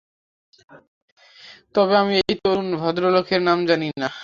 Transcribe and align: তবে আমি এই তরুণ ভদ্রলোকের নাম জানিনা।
তবে 1.75 1.93
আমি 1.97 2.15
এই 2.21 2.35
তরুণ 2.43 2.69
ভদ্রলোকের 2.75 3.41
নাম 3.41 3.59
জানিনা। 3.65 4.07